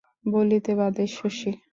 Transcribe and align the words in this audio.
বলিতে 0.25 0.71
বাঁধে 0.79 1.05
শশীর। 1.09 1.55